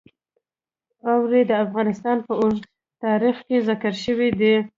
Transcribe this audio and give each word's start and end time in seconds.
اوړي 1.09 1.41
د 1.47 1.51
افغانستان 1.65 2.17
په 2.27 2.33
اوږده 2.41 2.69
تاریخ 3.03 3.37
کې 3.47 3.57
ذکر 3.67 3.93
شوی 4.03 4.29
دی. 4.39 4.55